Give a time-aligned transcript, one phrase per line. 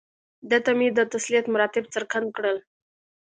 [0.49, 2.57] ده ته مې د تسلیت مراتب څرګند کړل.